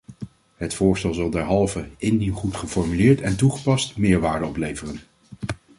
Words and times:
Het 0.55 0.73
voorstel 0.73 1.13
zal 1.13 1.29
derhalve, 1.29 1.89
indien 1.97 2.31
goed 2.33 2.55
geformuleerd 2.55 3.21
en 3.21 3.37
toegepast, 3.37 3.97
meerwaarde 3.97 4.45
opleveren. 4.45 5.01